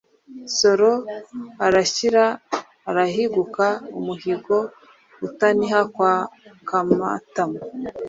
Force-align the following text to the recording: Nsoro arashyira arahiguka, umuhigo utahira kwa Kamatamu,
Nsoro 0.45 0.91
arashyira 1.65 2.23
arahiguka, 2.89 3.65
umuhigo 3.99 4.57
utahira 5.27 5.79
kwa 5.93 6.13
Kamatamu, 6.67 7.59